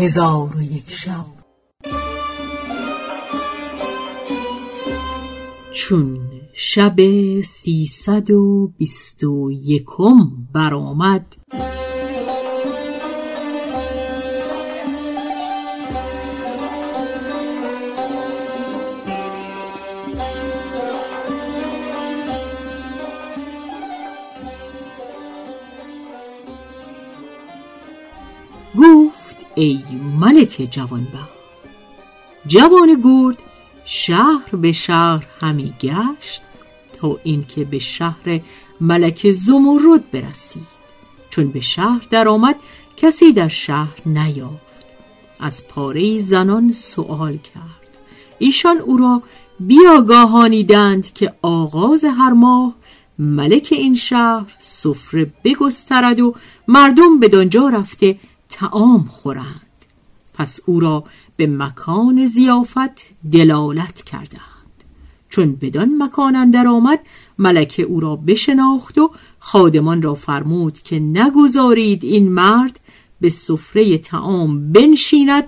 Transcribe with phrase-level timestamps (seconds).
[0.00, 1.26] هزار و یک شب.
[5.72, 6.18] چون
[6.54, 6.96] شب
[7.40, 11.26] سیصد و بیست و یکم برآمد
[29.54, 29.80] ای
[30.20, 31.40] ملک جوانبخت.
[32.46, 33.38] جوان گرد
[33.84, 36.42] شهر به شهر همی گشت
[36.92, 38.40] تا اینکه به شهر
[38.80, 40.66] ملک زمرد برسید.
[41.30, 42.56] چون به شهر درآمد
[42.96, 44.86] کسی در شهر نیافت.
[45.40, 47.80] از پاره زنان سؤال کرد.
[48.38, 49.22] ایشان او را
[49.60, 52.74] بیاگاهانیدند که آغاز هر ماه
[53.18, 56.34] ملک این شهر سفره بگسترد و
[56.68, 58.18] مردم به دانجا رفته
[58.50, 59.66] تعام خورند
[60.34, 61.04] پس او را
[61.36, 64.40] به مکان زیافت دلالت کردند.
[65.30, 67.00] چون بدان مکان اندر آمد
[67.38, 72.80] ملکه او را بشناخت و خادمان را فرمود که نگذارید این مرد
[73.20, 75.44] به سفره تعام بنشیند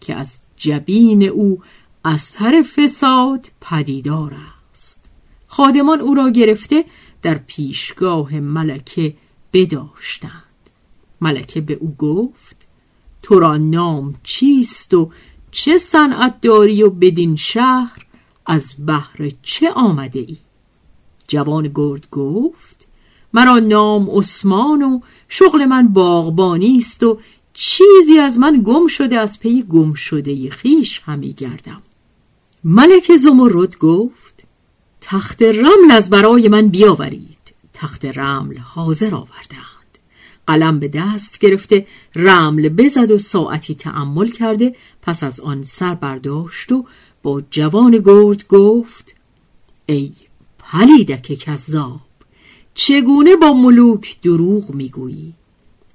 [0.00, 1.60] که از جبین او
[2.04, 4.34] اثر فساد پدیدار
[4.72, 5.04] است.
[5.46, 6.84] خادمان او را گرفته
[7.22, 9.14] در پیشگاه ملکه
[9.52, 10.51] بداشتند.
[11.22, 12.56] ملکه به او گفت
[13.22, 15.10] تو را نام چیست و
[15.50, 18.06] چه صنعت داری و بدین شهر؟
[18.46, 20.36] از بهر چه آمده ای؟
[21.28, 22.86] جوان گرد گفت
[23.34, 27.18] مرا نام عثمان و شغل من باغبانی است و
[27.54, 31.82] چیزی از من گم شده از پی گم شده خیش همی گردم.
[32.64, 34.44] ملک زمرد گفت
[35.00, 37.38] تخت رمل از برای من بیاورید.
[37.74, 39.71] تخت رمل حاضر آوردم.
[40.52, 46.72] قلم به دست گرفته رمل بزد و ساعتی تعمل کرده پس از آن سر برداشت
[46.72, 46.84] و
[47.22, 49.14] با جوان گرد گفت
[49.86, 50.12] ای
[50.58, 52.00] پلیدک کذاب
[52.74, 55.32] چگونه با ملوک دروغ می‌گویی؟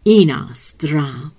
[0.03, 1.31] این است رمل.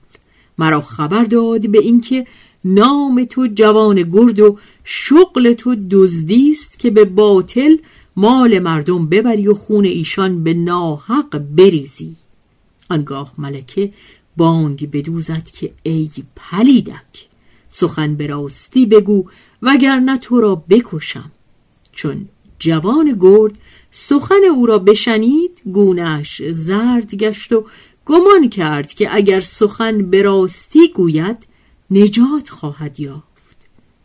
[0.58, 2.26] مرا خبر داد به اینکه
[2.64, 7.76] نام تو جوان گرد و شغل تو دزدی است که به باطل
[8.16, 12.16] مال مردم ببری و خون ایشان به ناحق بریزی.
[12.88, 13.92] آنگاه ملکه
[14.36, 17.28] بانگ بدوزد که ای پلیدک
[17.68, 19.24] سخن به راستی بگو
[19.62, 21.30] وگرنه تو را بکشم.
[21.92, 22.28] چون
[22.58, 23.52] جوان گرد
[23.90, 27.64] سخن او را بشنید گونهش زرد گشت و
[28.06, 31.36] گمان کرد که اگر سخن به راستی گوید
[31.90, 33.28] نجات خواهد یافت.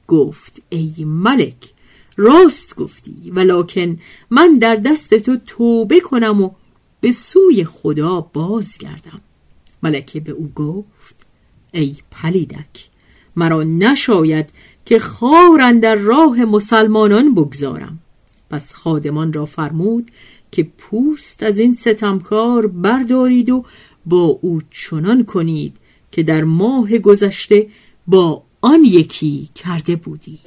[0.08, 1.74] گفت ای ملک
[2.18, 6.52] راست گفتی ولکن من در دست تو توبه کنم و
[7.04, 9.22] به سوی خدا بازگردم.
[9.84, 11.16] ملکه به او گفت
[11.72, 12.90] ای پلیدک
[13.36, 14.50] مرا نشاید
[14.86, 18.00] که خار در راه مسلمانان بگذارم.
[18.50, 20.12] پس خادمان را فرمود
[20.52, 23.66] که پوست از این ستمکار بردارید و
[24.06, 25.74] با او چنان کنید
[26.12, 27.68] که در ماه گذشته
[28.08, 30.40] با آن یکی کرده بودی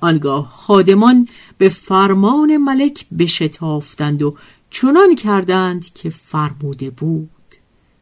[0.00, 1.28] آنگاه خادمان
[1.58, 4.36] به فرمان ملک بشتافتند و
[4.70, 7.30] چنان کردند که فرموده بود.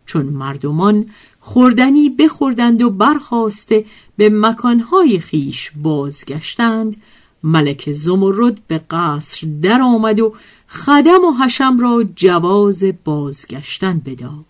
[0.07, 1.07] چون مردمان
[1.41, 3.85] خوردنی بخوردند و برخواسته
[4.17, 6.97] به مکانهای خیش بازگشتند
[7.45, 10.35] ملک زمرد به قصر در آمد و
[10.69, 14.45] خدم و حشم را جواز بازگشتن بداد.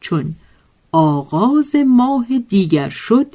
[0.00, 0.34] چون
[0.92, 3.26] آغاز ماه دیگر شد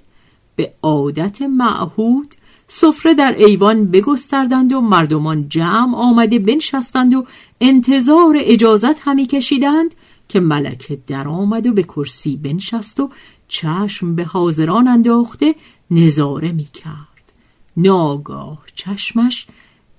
[0.55, 2.35] به عادت معهود
[2.67, 7.25] سفره در ایوان بگستردند و مردمان جمع آمده بنشستند و
[7.61, 9.95] انتظار اجازت همی کشیدند
[10.27, 13.09] که ملکه در آمد و به کرسی بنشست و
[13.47, 15.55] چشم به حاضران انداخته
[15.91, 17.33] نظاره می کرد.
[17.77, 19.47] ناگاه چشمش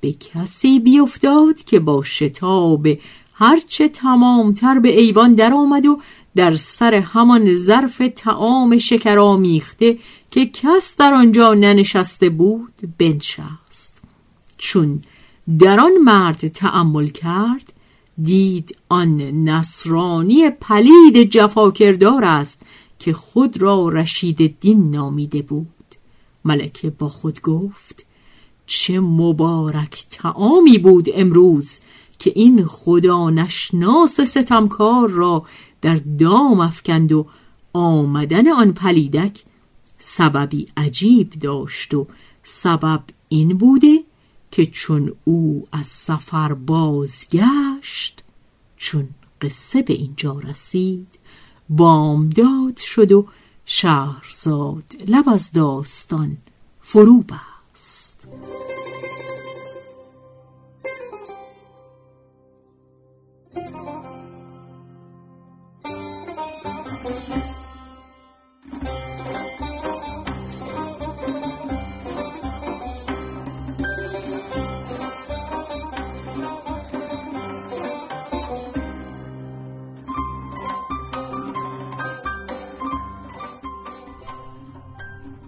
[0.00, 2.86] به کسی بیفتاد که با شتاب
[3.34, 6.00] هرچه تمامتر به ایوان در آمد و
[6.36, 9.98] در سر همان ظرف تعام شکرامیخته
[10.36, 13.98] که کس در آنجا ننشسته بود بنشست.
[14.58, 15.02] چون
[15.58, 17.72] در آن مرد تأمل کرد
[18.22, 22.62] دید آن نصرانی پلید جفاکردار است
[22.98, 25.94] که خود را رشید دین نامیده بود.
[26.44, 28.06] ملکه با خود گفت
[28.66, 31.80] چه مبارک تعامی بود امروز
[32.18, 35.44] که این خدا نشناس ستمکار را
[35.82, 37.26] در دام افکند و
[37.72, 39.44] آمدن آن پلیدک
[39.98, 42.06] سببی عجیب داشت و
[42.42, 44.04] سبب این بوده
[44.50, 48.24] که چون او از سفر بازگشت
[48.76, 49.08] چون
[49.40, 51.06] قصه به اینجا رسید
[51.68, 53.26] بامداد شد و
[53.66, 56.36] شهرزاد لب از داستان
[56.82, 58.28] فرو بست.